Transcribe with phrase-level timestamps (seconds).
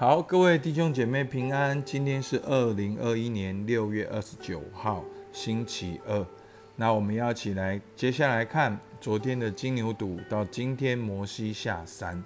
[0.00, 1.84] 好，各位弟兄姐妹平安。
[1.84, 6.26] 今天是二零二一年六月二十九号，星期二。
[6.74, 12.24] 那我们要起来，接下来看昨天的金牛犊到今天摩西下山。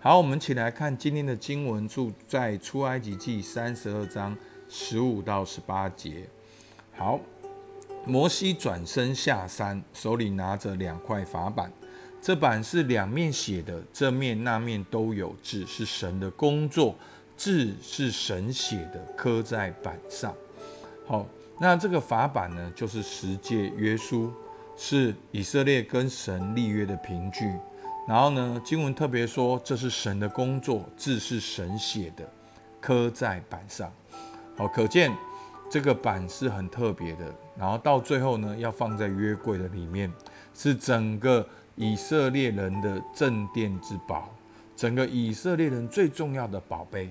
[0.00, 4.34] 好，我们一起来看今天的经文，住在出埃及记三十二章
[4.66, 6.26] 十五到十八节。
[6.96, 7.20] 好，
[8.06, 11.70] 摩西转身下山，手里拿着两块法板。
[12.22, 16.94] 这板是两面写的，这面那面都有字，是神的工作，
[17.36, 20.32] 字是神写的，刻在板上。
[21.04, 21.26] 好，
[21.58, 24.32] 那这个法板呢，就是十诫约书，
[24.76, 27.52] 是以色列跟神立约的凭据。
[28.06, 32.24] 然后呢，经文特别说，这是神的工作，字是神写的，
[32.80, 33.92] 刻在板上。
[34.56, 35.12] 好，可见
[35.68, 37.34] 这个板是很特别的。
[37.58, 40.08] 然后到最后呢，要放在约柜的里面，
[40.54, 41.44] 是整个。
[41.82, 44.32] 以色列人的镇殿之宝，
[44.76, 47.10] 整个以色列人最重要的宝贝。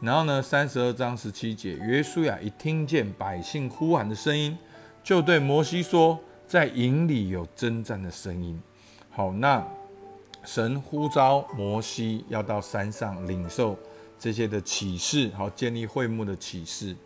[0.00, 4.56] 然后呢，三十二章十七节，约书亚一听见百姓呼喊的声音，
[5.04, 8.58] 就对摩西说：“在营里有征战的声音。”
[9.12, 9.62] 好，那
[10.42, 13.76] 神呼召摩西要到山上领受
[14.18, 16.96] 这些的启示，好建立会幕的启示。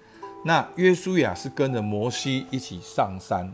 [0.45, 3.53] 那约书亚是跟着摩西一起上山。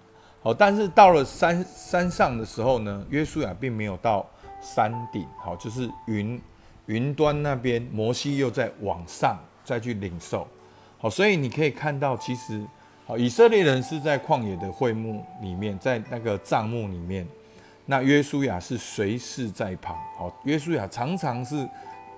[0.48, 4.27] 好，但是到了山山上的时候呢，约书亚并没有到
[4.62, 6.41] 山顶，好，就是云
[6.86, 10.48] 云端那边，摩西又在往上再去领受，
[10.96, 12.64] 好，所以你可以看到，其实
[13.04, 17.28] 好，以色列人是在旷野的会幕里面，在那个帐幕里面，
[17.84, 21.69] 那约书亚是随侍在旁，好，约书亚常常是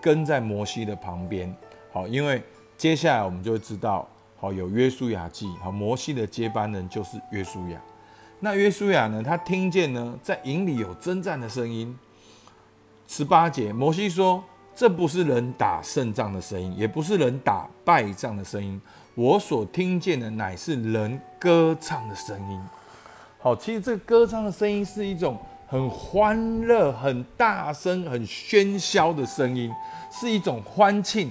[0.01, 1.53] 跟在摩西的旁边，
[1.93, 2.41] 好，因为
[2.77, 4.09] 接下来我们就会知道，
[4.39, 7.81] 好，有约书亚记，好，摩西的接班人就是约书亚。
[8.43, 9.23] 那约书亚呢？
[9.23, 11.95] 他听见呢，在营里有征战的声音。
[13.07, 14.43] 十八节，摩西说
[14.75, 18.81] ：“这不是人打胜仗的声音，也不是人打败仗的声音。
[19.15, 22.59] 我所听见的乃是人歌唱的声音。”
[23.39, 29.71] 好，其实这个歌唱的声音是一种很欢乐、很大声、很喧嚣的声音，
[30.11, 31.31] 是一种欢庆。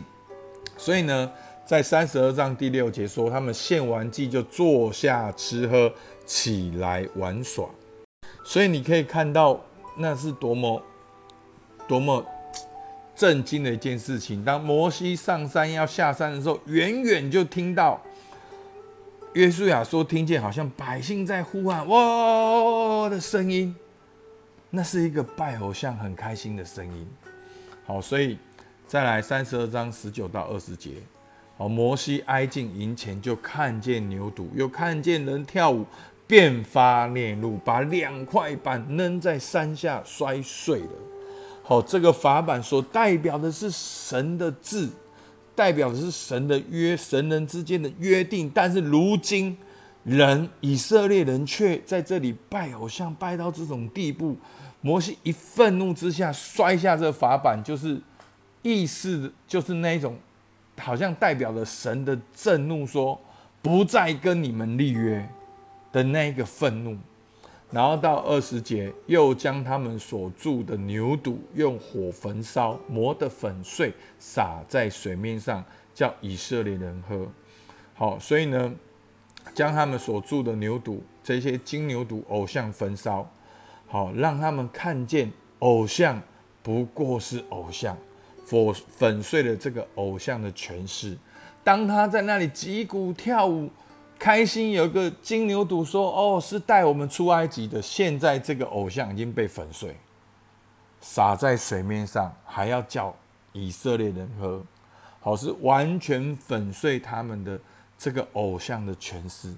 [0.77, 1.31] 所以呢，
[1.65, 5.91] 在三十二章第六节说，他们献完祭就坐下吃喝。
[6.29, 7.67] 起来玩耍，
[8.45, 9.59] 所以你可以看到
[9.97, 10.79] 那是多么
[11.87, 12.23] 多么
[13.15, 14.45] 震惊的一件事情。
[14.45, 17.99] 当摩西上山要下山的时候，远远就听到
[19.33, 23.75] 约书亚说：“听见好像百姓在呼喊哇的声音，
[24.69, 27.07] 那是一个拜偶像很开心的声音。”
[27.87, 28.37] 好，所以
[28.85, 30.91] 再来三十二章十九到二十节。
[31.57, 35.83] 好，摩西挨近营前，就看见牛犊，又看见人跳舞。
[36.29, 40.91] 便发烈怒，把两块板扔在山下，摔碎了。
[41.63, 44.87] 好，这个法板所代表的是神的字，
[45.55, 48.47] 代表的是神的约，神人之间的约定。
[48.53, 49.57] 但是如今
[50.03, 54.37] 人以色列人却在这里拜偶像，拜到这种地步。
[54.81, 57.99] 摩西一愤怒之下摔下这法板，就是
[58.61, 60.15] 意思就是那一种，
[60.77, 63.19] 好像代表着神的震怒，说
[63.63, 65.27] 不再跟你们立约。
[65.91, 66.97] 的那个愤怒，
[67.71, 75.63] 然后到二十节，又将他们所住的牛肚用火焚烧，磨得粉碎，撒在水面上，
[75.93, 77.27] 叫以色列人喝。
[77.95, 78.71] 好，所以呢，
[79.55, 83.27] 将他们所住的牛肚，这些金牛肚偶像焚烧，
[83.87, 86.21] 好，让他们看见偶像
[86.61, 87.97] 不过是偶像，
[88.45, 91.17] 粉粉碎了这个偶像的权势。
[91.63, 93.69] 当他在那里击鼓跳舞。
[94.19, 97.81] 开心有个金牛犊说：“哦，是带我们出埃及的。
[97.81, 99.95] 现在这个偶像已经被粉碎，
[100.99, 103.15] 洒在水面上，还要叫
[103.53, 104.61] 以色列人喝。
[105.21, 107.57] 好，是完全粉碎他们的
[107.97, 109.55] 这个偶像的权势。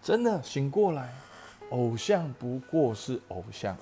[0.00, 1.12] 真的醒过来，
[1.70, 3.76] 偶像不过是偶像。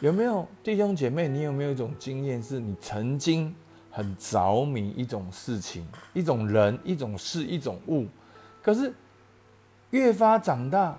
[0.00, 1.26] 有没有弟兄姐妹？
[1.26, 3.54] 你有没有一种经验，是你曾经
[3.90, 8.06] 很着迷一种事情、一种人、一种事、一种物，
[8.62, 8.92] 可是？
[9.90, 10.96] 越发长大，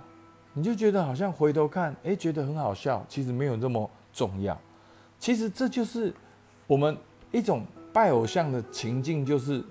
[0.53, 3.05] 你就觉得好像回头看，哎，觉得很好笑。
[3.07, 4.59] 其实没有这么重要。
[5.17, 6.13] 其实这就是
[6.67, 6.97] 我们
[7.31, 9.63] 一种拜偶像的情境，就是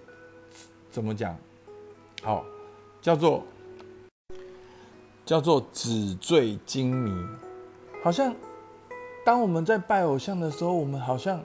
[0.90, 1.36] 怎么讲？
[2.22, 2.44] 好，
[3.00, 3.42] 叫做
[5.24, 7.26] 叫做纸醉金迷。
[8.02, 8.34] 好像
[9.24, 11.42] 当我们在拜偶像的时候，我们好像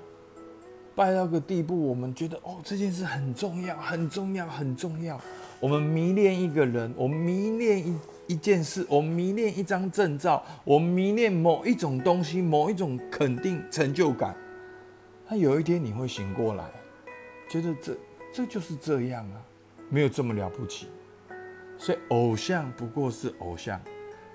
[0.96, 5.20] 拜到个地步，我们觉得哦，这件事很重要，很重要，很重要。
[5.66, 7.98] 我们迷恋一个人，我们迷恋一
[8.28, 14.38] 一件事，我们迷恋一张证照，我们迷恋某一种东西，某一种肯定成就感。
[15.28, 16.66] 他有一天你会醒过来，
[17.50, 17.98] 觉得这
[18.32, 19.42] 这就是这样啊，
[19.90, 20.86] 没有这么了不起。
[21.80, 23.82] 所以偶像不过是偶像，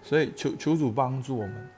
[0.03, 1.69] 所以求求主帮助我们，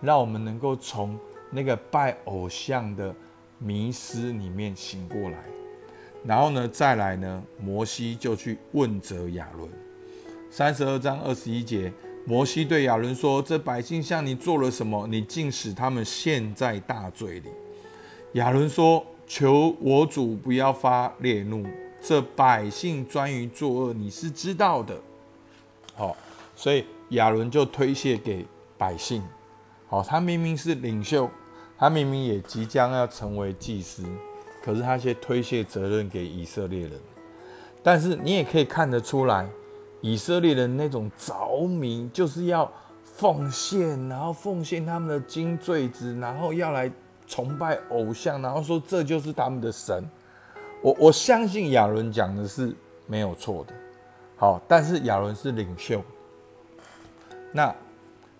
[0.00, 1.16] 让我们能够从
[1.52, 3.14] 那个拜偶像的
[3.60, 5.44] 迷失里面醒过来。
[6.26, 9.70] 然后呢，再来呢，摩西就去问责亚伦。
[10.50, 11.92] 三十二章二十一节，
[12.24, 15.06] 摩西对亚伦说：“这百姓向你做了什么？
[15.06, 17.50] 你竟使他们陷在大罪里。”
[18.34, 21.64] 亚伦说：“求我主不要发烈怒。
[22.02, 25.00] 这百姓专于作恶，你是知道的。”
[25.94, 26.16] 好，
[26.56, 28.44] 所以亚伦就推卸给
[28.76, 29.22] 百姓。
[29.88, 31.30] 好，他明明是领袖，
[31.78, 34.04] 他明明也即将要成为祭司。
[34.66, 36.90] 可是他却推卸责任给以色列人，
[37.84, 39.48] 但是你也可以看得出来，
[40.00, 42.68] 以色列人那种着迷，就是要
[43.04, 46.90] 奉献，然后奉献他们的金坠子，然后要来
[47.28, 50.04] 崇拜偶像，然后说这就是他们的神。
[50.82, 52.74] 我我相信亚伦讲的是
[53.06, 53.74] 没有错的，
[54.34, 56.02] 好，但是亚伦是领袖。
[57.52, 57.72] 那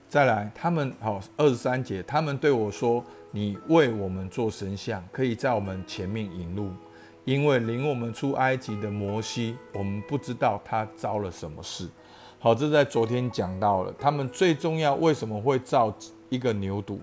[0.09, 3.05] 再来，他们好二十三节，他们对我说。
[3.31, 6.71] 你为我们做神像，可以在我们前面引路，
[7.25, 11.89] 因为领我们出埃及的摩西，我们不知道他遭了什么事。
[12.39, 13.93] 好，这在昨天讲到了。
[13.99, 15.93] 他们最重要为什么会造
[16.29, 16.99] 一个牛犊？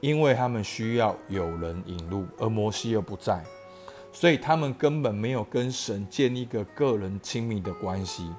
[0.00, 3.42] 因为他们需要有人引路，而摩西又不在，
[4.12, 8.30] 所以他们根本没有跟神建立一个个人亲密的关系。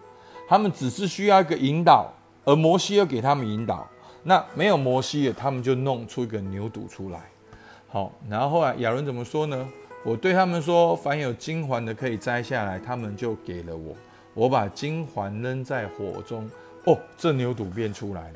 [0.48, 2.13] 他们只是需要一个引导，
[2.45, 3.86] 而摩西又给他们引导。
[4.30, 7.20] 那没有摩西的，他们就弄出一个牛犊出来。
[7.88, 9.68] 好，然后后来亚伦怎么说呢？
[10.04, 13.96] 我对他们说：“凡有金环的可以摘下来。”他们就给了我。
[14.36, 16.48] 我把金环扔在火中，
[16.86, 18.36] 哦，这牛犊变出来了。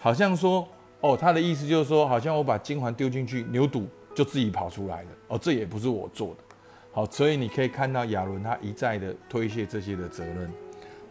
[0.00, 0.66] 好像说，
[1.02, 3.84] 哦，他的意思就是说，好像我把金环丢进去，牛犊
[4.16, 5.08] 就自己跑出来了。
[5.28, 6.56] 哦，这也不是我做的。
[6.90, 10.52] 好，所以你可以看到亚伦他一再的推卸这些的责任。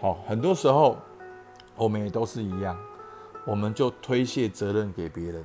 [0.02, 0.98] 好，很多时候
[1.78, 2.78] 我们也都是一样。
[3.48, 5.42] 我们就推卸责任给别人，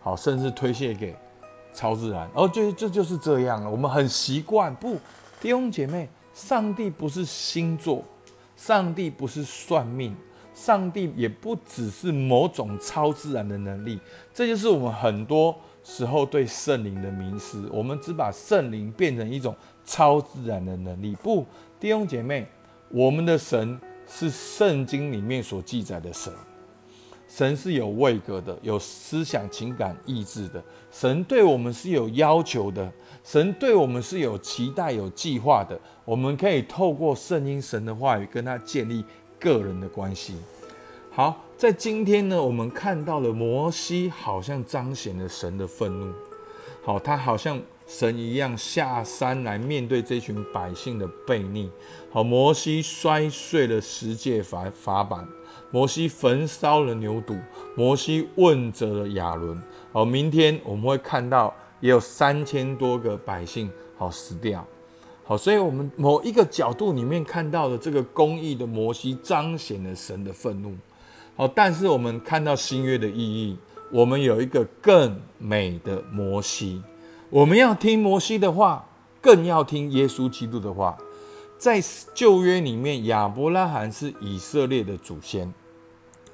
[0.00, 1.16] 好，甚至推卸给
[1.74, 3.68] 超自然，哦，就这就是这样了。
[3.68, 4.94] 我们很习惯，不，
[5.40, 8.04] 弟兄姐妹，上帝不是星座，
[8.56, 10.16] 上帝不是算命，
[10.54, 13.98] 上帝也不只是某种超自然的能力。
[14.32, 15.52] 这就是我们很多
[15.82, 19.52] 时候对圣灵的迷失，我们只把圣灵变成一种
[19.84, 21.16] 超自然的能力。
[21.20, 21.44] 不，
[21.80, 22.46] 弟兄姐妹，
[22.90, 23.76] 我们的神
[24.06, 26.32] 是圣经里面所记载的神。
[27.36, 30.62] 神是有位格的，有思想、情感、意志的。
[30.92, 32.88] 神对我们是有要求的，
[33.24, 35.76] 神对我们是有期待、有计划的。
[36.04, 39.04] 我们可以透过圣经、神的话语，跟他建立
[39.40, 40.36] 个人的关系。
[41.10, 46.14] 好，在今天呢，我们看到了摩西好像彰显了神的愤怒。
[46.84, 51.68] 好，他好像神一样下山来面对这群百姓的悖逆。
[52.12, 55.26] 好，摩西摔碎了十诫法法版。
[55.74, 57.36] 摩西焚烧了牛犊，
[57.74, 59.60] 摩西问责了亚伦。
[59.92, 63.68] 好，明天我们会看到也有三千多个百姓
[63.98, 64.64] 好死掉。
[65.24, 70.72] 好，所以我们某一个角度里面看到的这个公义的摩西彰显了神的愤怒。
[71.34, 73.58] 好，但是我们看到新约的意义，
[73.90, 76.80] 我们有一个更美的摩西。
[77.30, 78.86] 我们要听摩西的话，
[79.20, 80.96] 更要听耶稣基督的话。
[81.58, 81.82] 在
[82.14, 85.52] 旧约里面，亚伯拉罕是以色列的祖先。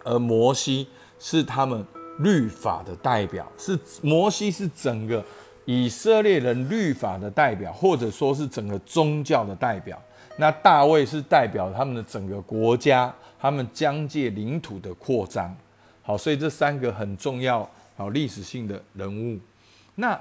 [0.05, 0.87] 而摩西
[1.19, 1.85] 是他们
[2.19, 5.25] 律法的代表，是摩西是整个
[5.65, 10.01] 以色列人律法的代表，或者说是整个宗教的代表。
[10.37, 15.55] 那大卫是代表他们的整个国家，他们疆界领土的扩张。
[16.03, 19.39] 好，所以这三个很重要，好历史性的人物。
[19.97, 20.19] 那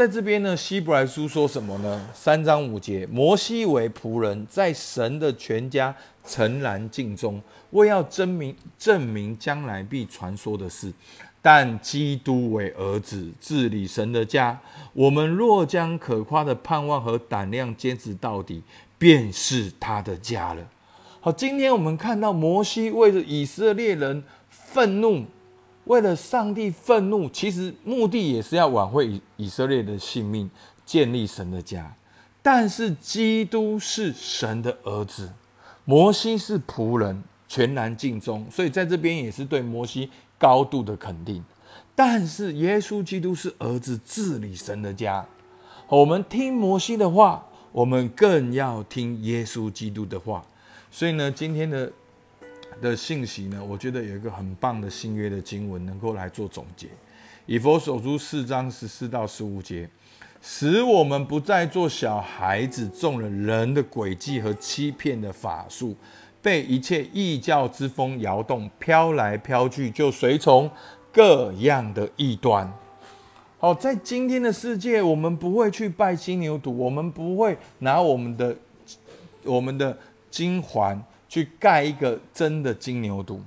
[0.00, 2.08] 在这边呢，希伯来书说什么呢？
[2.14, 7.38] 三章五节，摩西为仆人，在神的全家诚然敬忠，
[7.72, 10.90] 为要证明证明将来必传说的事。
[11.42, 14.58] 但基督为儿子，治理神的家。
[14.94, 18.62] 我们若将可夸的盼望和胆量坚持到底，
[18.96, 20.66] 便是他的家了。
[21.20, 25.26] 好，今天我们看到摩西为着以色列人愤怒。
[25.84, 30.48] 为了上帝愤怒，其实目的也是要挽回以以色列的性命，
[30.84, 31.94] 建立神的家。
[32.42, 35.30] 但是基督是神的儿子，
[35.84, 41.44] 摩西是仆人，全然尽忠，所以在这边也是对摩西高度的肯定。
[41.94, 45.26] 但是耶稣基督是儿子，治理神的家。
[45.88, 50.44] 我们听摩西的话，我们更要听耶稣基督的话。
[50.90, 51.90] 所以呢，今天的。
[52.80, 53.62] 的信息呢？
[53.62, 56.88] 我觉得有一个很棒的新约的经文能够来做总结。
[57.46, 59.88] 以佛所书四章十四到十五节，
[60.40, 65.96] 使我们不再做小孩子，中了人的诡计和欺骗的法术，
[66.40, 70.70] 被一切异教之风摇动，飘来飘去，就随从
[71.12, 72.72] 各样的异端。
[73.58, 78.56] 好，在今天的世界，我们不会去拜金牛犊，我们不会拿我们的
[79.44, 79.98] 我们的
[80.30, 83.38] 金环去盖一个真的金牛犊，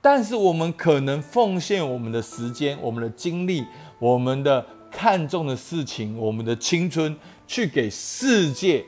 [0.00, 3.66] 但是我们可能奉献我们的时间、我们的精力、
[3.98, 8.84] 我们的看重的事情、我们的青春，去给世界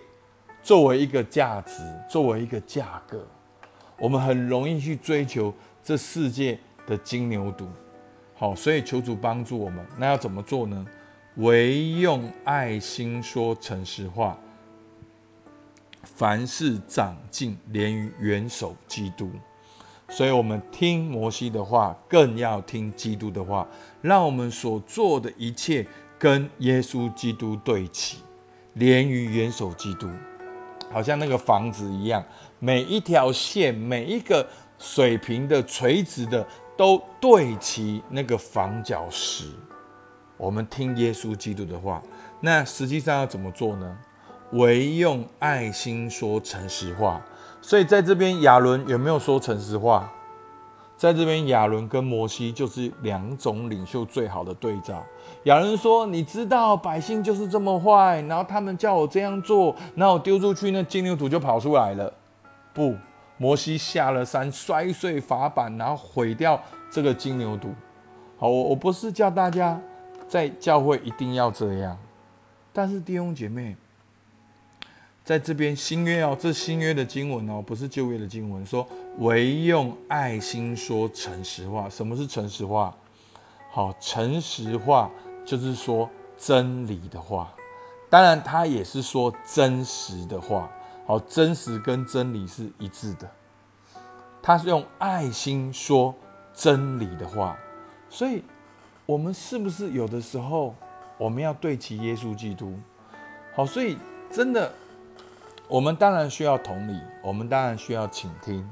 [0.62, 3.26] 作为一个价值、作为一个价格，
[3.99, 5.52] 我们很容易去追求
[5.83, 7.66] 这世界的金牛犊。
[8.37, 9.85] 好，所以求主帮助我们。
[9.99, 10.87] 那要怎么做呢？
[11.38, 14.38] 唯用爱心说诚实话，
[16.14, 19.30] 凡事长进，连于元首基督。
[20.08, 23.66] 所以，我们听摩西的话，更要听基督的话。
[24.00, 25.86] 让我们所做的一切
[26.18, 28.18] 跟耶稣基督对齐，
[28.74, 30.08] 连于元首基督，
[30.90, 32.24] 好像那个房子一样，
[32.58, 34.48] 每一条线，每一个
[34.78, 36.46] 水平的、垂直的。
[36.78, 39.46] 都对齐那个房角石。
[40.36, 42.00] 我们听耶稣基督的话，
[42.40, 43.98] 那实际上要怎么做呢？
[44.52, 47.20] 唯用爱心说诚实话。
[47.60, 50.10] 所以在这边亚伦有没有说诚实话？
[50.96, 55.04] 在这边亚伦跟摩西就是两种领袖最好的对照。
[55.44, 62.12] 亚伦说：“你知道百姓就是这么坏，然后他们叫我这样做，然后我丢出去，那金牛犊就跑出来了。”
[62.74, 62.94] 不。
[63.40, 67.68] 摩西下了山，摔碎法板，然后毁掉这个金牛犊。
[68.36, 69.80] 好，我我不是叫大家
[70.26, 71.96] 在教会一定要这样，
[72.72, 73.76] 但是弟兄姐妹，
[75.28, 81.87] 在这边新约哦，这新约的经文哦，不是旧约的经文，说唯用爱心说诚实话。
[81.87, 82.97] 什么是诚实话？
[83.70, 85.11] 好，诚实话
[85.44, 86.08] 就是说
[86.38, 87.52] 真理的话，
[88.08, 90.70] 当然他也是说真实的话。
[91.04, 93.30] 好，真实跟真理是一致的。
[94.42, 96.14] 他是用爱心说
[96.54, 97.54] 真理的话，
[98.08, 98.42] 所以，
[99.04, 100.75] 我们是不是有的时候
[101.18, 102.73] 我们要对齐耶稣基督？
[103.54, 103.99] 好，所以
[104.32, 104.73] 真的，
[105.68, 108.66] 我们当然需要同理，我们当然需要倾听，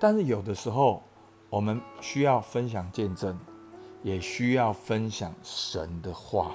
[0.00, 1.00] 但是有的时候
[1.48, 3.38] 我们需要分享见证，
[4.02, 6.50] 也需要分享神的话。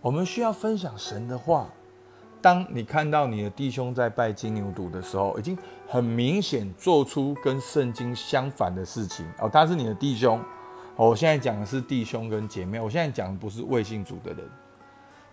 [0.00, 1.68] 我们需要分享神的话。
[2.40, 9.48] 当你看到你的弟兄在拜金牛犊的时候，已经很明显做出跟圣经相反的事情哦。
[9.48, 10.40] 他是你的弟兄，
[10.94, 14.48] 我现在讲的是弟兄跟姐妹，我现在讲的不是未信主的人。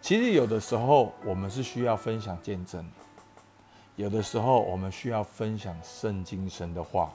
[0.01, 2.83] 其实有的时候我们是需要分享见证，
[3.95, 7.13] 有的时候我们需要分享圣经神的话，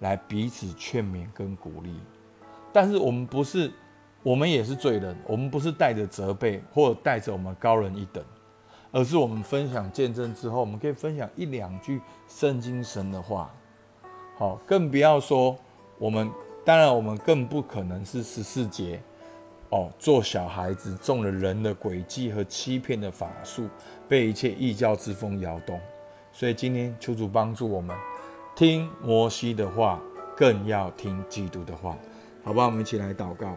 [0.00, 1.94] 来彼此劝勉跟鼓励。
[2.72, 3.72] 但是我们不是，
[4.22, 8.22] 我们也是罪人，我们不是带着责备或者带着我们高人一等。
[8.92, 13.48] 而是我们分享见证之后，我们可以分享一两句圣经神的话，
[14.36, 15.56] 好，更不要说
[15.96, 16.28] 我们，
[16.64, 19.00] 当然我们更不可能是十四节，
[19.68, 23.68] 哦，做小孩子中了人的诡计和欺骗的法术，
[24.08, 25.80] 被一切异教之风摇动。
[26.32, 27.96] 所以今天求主帮助我们，
[28.56, 30.00] 听摩西的话，
[30.36, 31.96] 更要听基督的话，
[32.44, 32.66] 好吧？
[32.66, 33.54] 我们一起来祷告。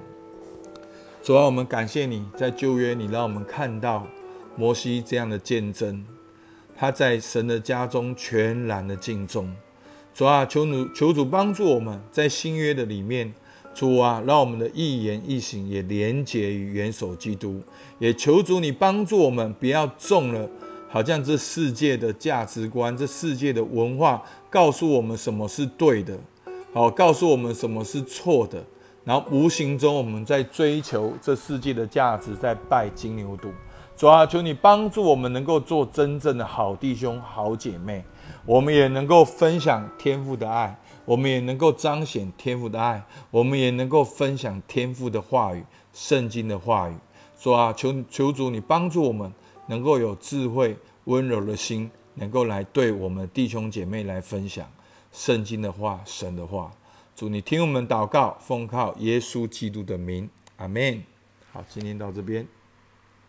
[1.23, 4.07] 主啊，我们感谢你在旧约，你让我们看到。
[4.55, 6.05] 摩西这样的见证，
[6.77, 9.51] 他在神的家中全然的敬重。
[10.13, 13.33] 主啊，求主求主帮助我们在新约的里面，
[13.73, 17.63] 主啊，让我们的一言一行也连结于元首基督。
[17.97, 20.47] 也求主你帮助我们，不要中了，
[20.93, 26.15] 好像这世界的价值观、这世界的文化告诉我们什么是对的，
[26.71, 28.63] 好告诉我们什么是错的，
[29.03, 33.49] 然后无形中我们在追求这世界的价值，在拜金牛犊。
[33.97, 38.05] 主啊，求你帮助我们能够做真正的好弟兄、好姐妹，
[38.45, 46.93] 我们也能够分享天父的爱，我们也能够彰显天父的爱，我们也能够分享天父的话语、圣经的话语。
[47.41, 49.33] 主啊，求求主你帮助我们
[49.67, 54.69] 能够有智慧、温柔的心，能够来对我们弟兄姐妹来分享
[55.11, 56.71] 圣经的话、神的话。
[57.15, 61.03] 主，你听我们祷告，奉靠耶稣基督的名，阿门。
[61.51, 62.47] 好，今天到这边。